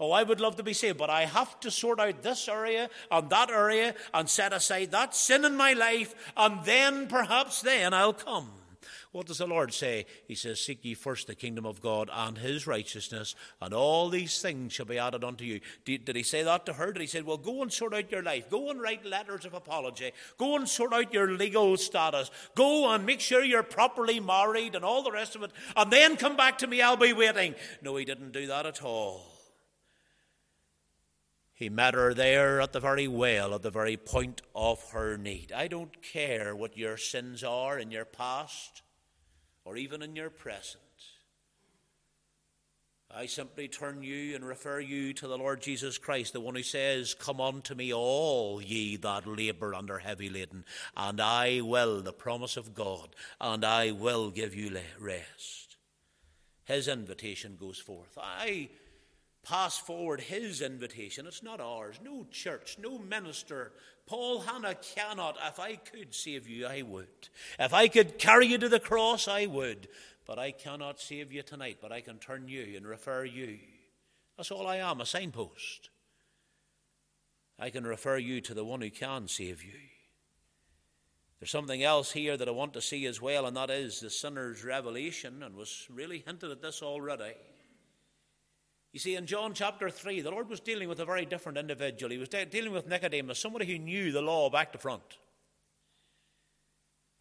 [0.00, 2.90] Oh, I would love to be saved, but I have to sort out this area
[3.08, 7.94] and that area and set aside that sin in my life, and then perhaps then
[7.94, 8.50] I'll come.
[9.12, 10.06] What does the Lord say?
[10.28, 14.40] He says, Seek ye first the kingdom of God and his righteousness, and all these
[14.40, 15.60] things shall be added unto you.
[15.84, 16.92] Did, did he say that to her?
[16.92, 18.48] Did he say, Well, go and sort out your life.
[18.48, 20.12] Go and write letters of apology.
[20.38, 22.30] Go and sort out your legal status.
[22.54, 25.50] Go and make sure you're properly married and all the rest of it.
[25.76, 26.80] And then come back to me.
[26.80, 27.56] I'll be waiting.
[27.82, 29.26] No, he didn't do that at all.
[31.52, 35.50] He met her there at the very well, at the very point of her need.
[35.50, 38.82] I don't care what your sins are in your past
[39.64, 40.82] or even in your present.
[43.12, 46.62] I simply turn you and refer you to the Lord Jesus Christ, the one who
[46.62, 50.64] says, Come unto me, all ye that labour under heavy laden,
[50.96, 55.76] and I will, the promise of God, and I will give you rest.
[56.66, 58.16] His invitation goes forth.
[58.16, 58.68] I
[59.42, 61.26] pass forward his invitation.
[61.26, 61.98] It's not ours.
[62.04, 63.72] No church, no minister.
[64.10, 65.36] Paul Hannah cannot.
[65.46, 67.28] If I could save you, I would.
[67.60, 69.86] If I could carry you to the cross, I would.
[70.26, 73.60] But I cannot save you tonight, but I can turn you and refer you.
[74.36, 75.90] That's all I am, a signpost.
[77.56, 79.78] I can refer you to the one who can save you.
[81.38, 84.10] There's something else here that I want to see as well, and that is the
[84.10, 87.34] sinner's revelation, and was really hinted at this already.
[88.92, 92.10] You see, in John chapter 3, the Lord was dealing with a very different individual.
[92.10, 95.18] He was de- dealing with Nicodemus, somebody who knew the law back to front.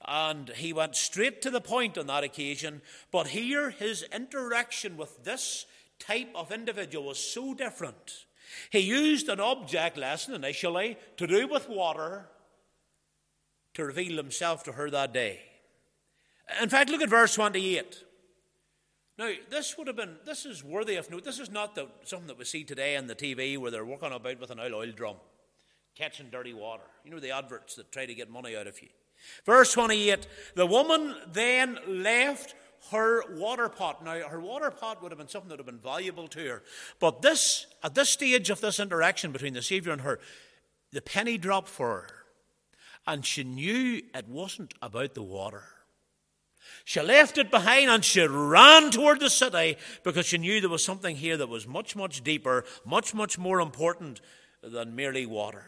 [0.07, 2.81] And he went straight to the point on that occasion.
[3.11, 5.67] But here, his interaction with this
[5.99, 8.25] type of individual was so different.
[8.71, 12.29] He used an object lesson initially to do with water
[13.75, 15.41] to reveal himself to her that day.
[16.61, 18.03] In fact, look at verse 28.
[19.19, 21.25] Now, this would have been, this is worthy of note.
[21.25, 24.13] This is not the, something that we see today on the TV where they're walking
[24.13, 25.17] about with an oil, oil drum,
[25.93, 26.83] catching dirty water.
[27.03, 28.87] You know, the adverts that try to get money out of you.
[29.45, 32.55] Verse 28 The woman then left
[32.91, 34.05] her water pot.
[34.05, 36.63] Now, her water pot would have been something that would have been valuable to her.
[37.01, 40.21] But this, at this stage of this interaction between the Savior and her,
[40.93, 42.07] the penny dropped for her.
[43.05, 45.65] And she knew it wasn't about the water.
[46.89, 50.83] She left it behind and she ran toward the city because she knew there was
[50.83, 54.21] something here that was much, much deeper, much, much more important
[54.63, 55.67] than merely water.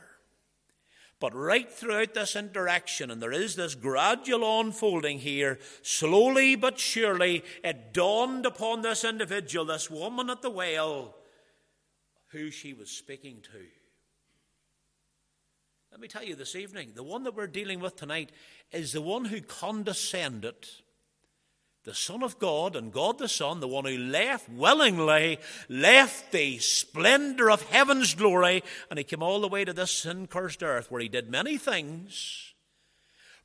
[1.19, 7.43] But right throughout this interaction, and there is this gradual unfolding here, slowly but surely,
[7.63, 11.13] it dawned upon this individual, this woman at the well,
[12.29, 13.59] who she was speaking to.
[15.91, 18.31] Let me tell you this evening, the one that we're dealing with tonight
[18.71, 20.55] is the one who condescended
[21.83, 26.59] the Son of God and God the Son, the one who left willingly, left the
[26.59, 30.91] splendor of heaven's glory, and he came all the way to this sin cursed earth
[30.91, 32.53] where he did many things.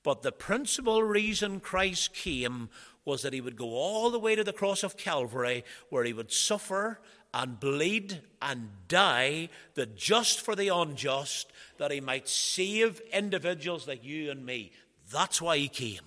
[0.03, 2.69] But the principal reason Christ came
[3.05, 6.13] was that he would go all the way to the cross of Calvary where he
[6.13, 7.01] would suffer
[7.33, 14.05] and bleed and die, the just for the unjust, that he might save individuals like
[14.05, 14.73] you and me.
[15.11, 16.01] That's why he came.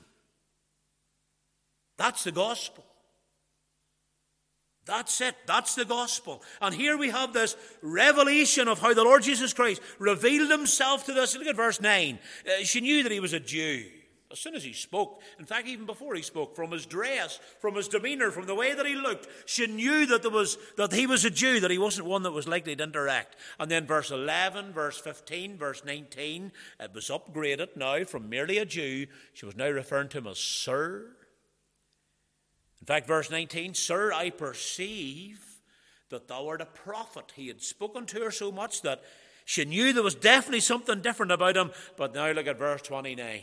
[2.00, 2.86] That's the gospel.
[4.86, 5.36] That's it.
[5.46, 6.42] That's the gospel.
[6.62, 11.22] And here we have this revelation of how the Lord Jesus Christ revealed himself to
[11.22, 11.36] us.
[11.36, 12.18] Look at verse 9.
[12.48, 13.86] Uh, she knew that he was a Jew.
[14.32, 17.76] As soon as he spoke, in fact, even before he spoke, from his dress, from
[17.76, 21.08] his demeanor, from the way that he looked, she knew that there was that he
[21.08, 23.36] was a Jew, that he wasn't one that was likely to interact.
[23.60, 28.66] And then verse 11, verse 15, verse 19, it was upgraded now from merely a
[28.66, 29.08] Jew.
[29.34, 31.16] She was now referring to him as Sir.
[32.90, 35.40] Fact, verse 19, Sir, I perceive
[36.10, 37.34] that thou art a prophet.
[37.36, 39.04] He had spoken to her so much that
[39.46, 41.70] she knew there was definitely something different about him.
[41.98, 43.42] But now look at verse 29.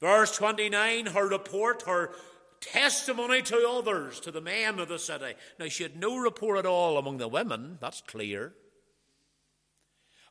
[0.00, 2.12] Verse 29, her report, her
[2.60, 5.34] testimony to others, to the men of the city.
[5.58, 8.52] Now, she had no report at all among the women, that's clear.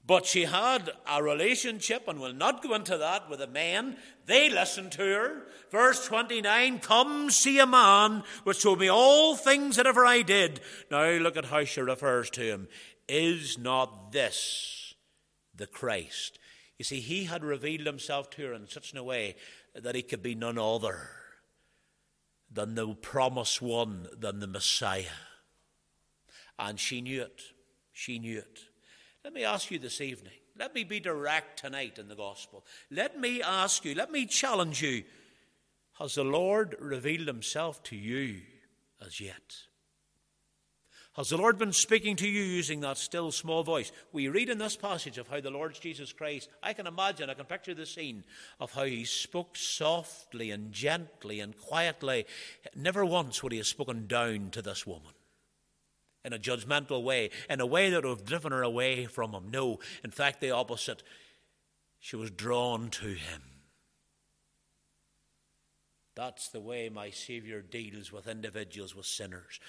[0.07, 3.97] But she had a relationship, and we'll not go into that with the men.
[4.27, 5.47] They listened to her.
[5.71, 10.59] Verse 29 Come see a man which told me all things that ever I did.
[10.91, 12.67] Now look at how she refers to him.
[13.09, 14.93] Is not this
[15.55, 16.37] the Christ?
[16.77, 19.35] You see, he had revealed himself to her in such a way
[19.73, 21.09] that he could be none other
[22.51, 25.05] than the promised one, than the Messiah.
[26.59, 27.41] And she knew it.
[27.91, 28.59] She knew it.
[29.25, 30.33] Let me ask you this evening.
[30.55, 32.63] Let me be direct tonight in the gospel.
[32.91, 35.03] Let me ask you, let me challenge you.
[35.97, 38.41] Has the Lord revealed himself to you
[39.03, 39.55] as yet?
[41.15, 43.91] Has the Lord been speaking to you using that still small voice?
[44.13, 47.33] We read in this passage of how the Lord Jesus Christ, I can imagine, I
[47.33, 48.25] can picture the scene
[48.59, 52.27] of how he spoke softly and gently and quietly.
[52.75, 55.13] Never once would he have spoken down to this woman
[56.25, 59.49] in a judgmental way, in a way that would have driven her away from him.
[59.51, 61.03] No, in fact, the opposite.
[61.99, 63.41] She was drawn to him.
[66.15, 69.59] That's the way my Savior deals with individuals, with sinners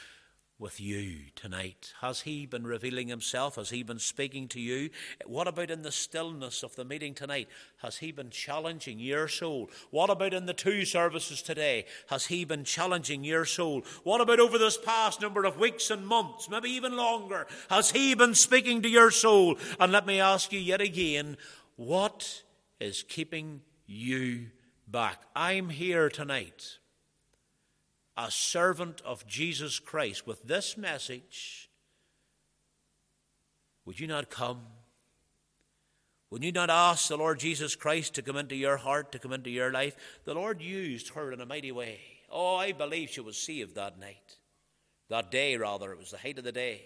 [0.59, 1.93] with you tonight?
[2.01, 3.57] Has He been revealing Himself?
[3.57, 4.91] Has He been speaking to you?
[5.27, 7.49] What about in the stillness of the meeting tonight?
[7.83, 9.71] Has He been challenging your soul?
[9.91, 11.85] What about in the two services today?
[12.09, 13.83] Has He been challenging your soul?
[14.03, 17.47] What about over this past number of weeks and months, maybe even longer?
[17.69, 19.59] Has He been speaking to your soul?
[19.79, 21.37] And let me ask you yet again
[21.77, 22.43] what
[22.81, 24.47] is keeping you
[24.89, 25.21] back?
[25.35, 26.79] I'm here tonight
[28.17, 31.71] a servant of Jesus Christ with this message,
[33.85, 34.62] would you not come?
[36.31, 39.33] Would you not ask the Lord Jesus Christ to come into your heart, to come
[39.33, 39.95] into your life?
[40.25, 42.01] The Lord used her in a mighty way.
[42.31, 44.39] Oh, I believe she was saved that night.
[45.09, 45.93] That day, rather.
[45.93, 46.83] It was the height of the day.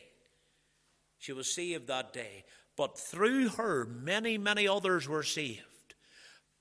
[1.19, 2.45] She was saved that day.
[2.77, 5.70] But through her, many, many others were saved.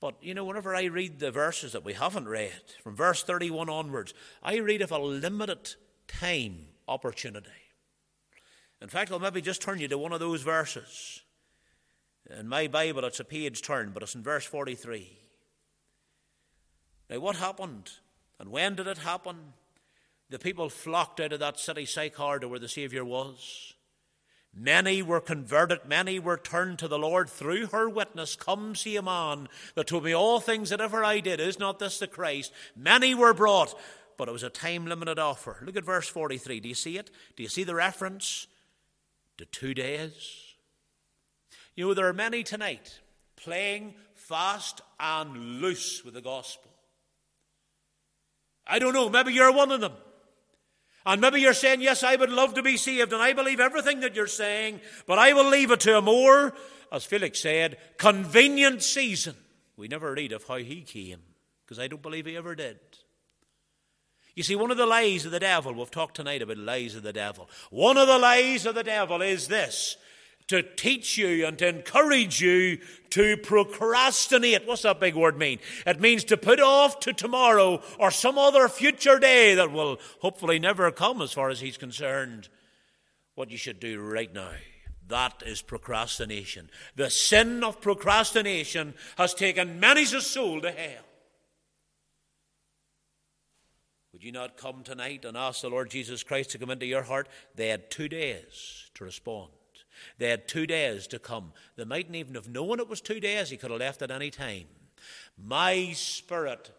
[0.02, 3.70] But, you know, whenever I read the verses that we haven't read, from verse 31
[3.70, 5.76] onwards, I read of a limited
[6.08, 7.50] time opportunity.
[8.82, 11.22] In fact, I'll maybe just turn you to one of those verses.
[12.30, 15.18] In my Bible, it's a page turn, but it's in verse 43.
[17.10, 17.90] Now, what happened?
[18.40, 19.54] And when did it happen?
[20.30, 23.74] The people flocked out of that city, Sychar, to where the Saviour was.
[24.56, 28.36] Many were converted, many were turned to the Lord through her witness.
[28.36, 31.40] Come see a man that told me all things that ever I did.
[31.40, 32.52] Is not this the Christ?
[32.76, 33.76] Many were brought,
[34.18, 35.58] but it was a time limited offer.
[35.64, 36.60] Look at verse 43.
[36.60, 37.12] Do you see it?
[37.36, 38.48] Do you see the reference
[39.38, 40.56] to two days?
[41.76, 43.00] You know, there are many tonight
[43.38, 46.72] playing fast and loose with the gospel.
[48.68, 49.94] I don't know, maybe you're one of them.
[51.06, 54.02] And maybe you're saying, Yes, I would love to be saved, and I believe everything
[54.02, 56.54] that you're saying, but I will leave it to a more,
[56.92, 59.36] as Felix said, convenient season.
[59.78, 61.22] We never read of how he came,
[61.66, 62.80] because I don't believe he ever did.
[64.36, 67.04] You see, one of the lies of the devil, we've talked tonight about lies of
[67.04, 67.50] the devil.
[67.72, 69.98] One of the lies of the devil is this
[70.50, 72.80] to teach you and to encourage you
[73.12, 74.68] to procrastinate.
[74.68, 75.60] What's that big word mean?
[75.86, 80.60] It means to put off to tomorrow or some other future day that will hopefully
[80.60, 82.50] never come as far as he's concerned.
[83.36, 84.52] What you should do right now.
[85.08, 86.70] That is procrastination.
[86.96, 91.04] The sin of procrastination has taken many's a soul to hell.
[94.14, 97.04] Would you not come tonight and ask the Lord Jesus Christ to come into your
[97.04, 97.30] heart?
[97.56, 99.50] They had two days to respond.
[100.18, 101.54] They had two days to come.
[101.76, 103.50] They mightn't even have known it was two days.
[103.50, 104.66] He could have left at any time.
[105.38, 106.72] My spirit,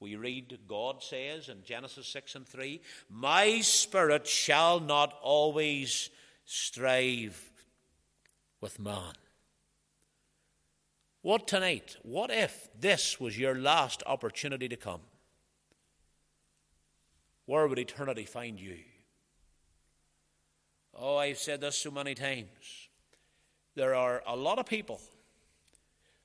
[0.00, 6.10] we read, God says in Genesis 6 and 3, My spirit shall not always
[6.44, 7.50] strive
[8.60, 9.14] with man.
[11.22, 11.96] What tonight?
[12.02, 15.02] What if this was your last opportunity to come?
[17.44, 18.78] Where would eternity find you?
[21.02, 22.88] Oh, I've said this so many times.
[23.74, 25.00] There are a lot of people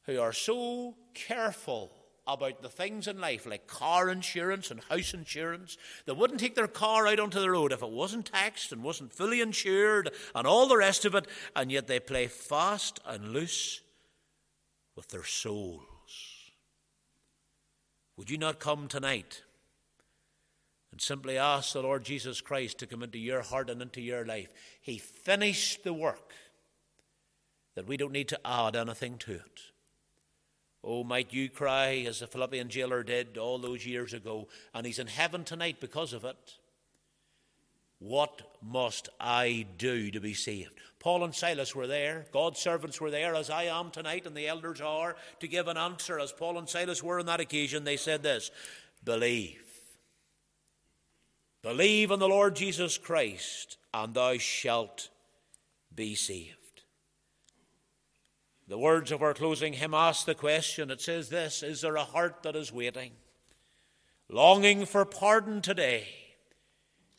[0.06, 1.92] who are so careful
[2.28, 6.68] about the things in life, like car insurance and house insurance, they wouldn't take their
[6.68, 10.68] car out onto the road if it wasn't taxed and wasn't fully insured and all
[10.68, 13.82] the rest of it, and yet they play fast and loose
[14.96, 15.82] with their souls.
[18.18, 19.44] Would you not come tonight
[20.96, 24.26] and simply ask the Lord Jesus Christ to come into your heart and into your
[24.26, 24.48] life.
[24.80, 26.32] He finished the work
[27.76, 29.60] that we don't need to add anything to it.
[30.86, 34.98] Oh, might you cry as the Philippian jailer did all those years ago, and he's
[34.98, 36.54] in heaven tonight because of it.
[38.00, 40.80] What must I do to be saved?
[41.00, 42.26] Paul and Silas were there.
[42.32, 45.76] God's servants were there, as I am tonight, and the elders are, to give an
[45.76, 46.22] answer.
[46.22, 48.50] As Paul and Silas were on that occasion, they said this
[49.04, 49.65] Believe.
[51.66, 55.10] Believe in the Lord Jesus Christ, and thou shalt
[55.96, 56.84] be saved.
[58.68, 60.92] The words of our closing hymn ask the question.
[60.92, 63.14] It says this Is there a heart that is waiting,
[64.30, 66.08] longing for pardon today?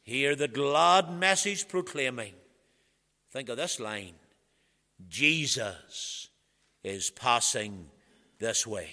[0.05, 2.34] Hear the glad message proclaiming.
[3.32, 4.14] Think of this line
[5.09, 6.28] Jesus
[6.84, 7.90] is passing
[8.38, 8.90] this way.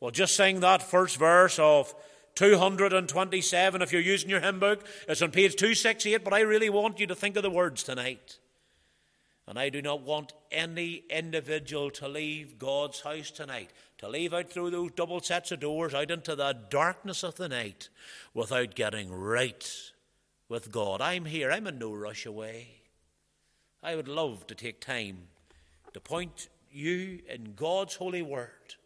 [0.00, 1.94] Well, just sing that first verse of
[2.34, 4.86] 227 if you're using your hymn book.
[5.08, 8.38] It's on page 268, but I really want you to think of the words tonight.
[9.46, 14.50] And I do not want any individual to leave God's house tonight, to leave out
[14.50, 17.88] through those double sets of doors out into the darkness of the night
[18.34, 19.92] without getting right
[20.48, 21.00] with God.
[21.00, 22.68] I'm here, I'm in no rush away.
[23.82, 25.28] I would love to take time
[25.92, 28.76] to point you in God's holy word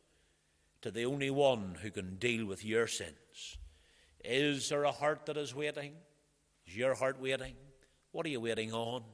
[0.81, 3.15] to the only one who can deal with your sin.
[4.29, 5.93] Is there a heart that is waiting?
[6.67, 7.55] Is your heart waiting?
[8.11, 9.05] What are you waiting on?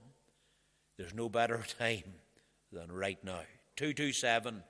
[0.97, 2.15] There's no better time
[2.73, 3.43] than right now.
[3.77, 4.63] 227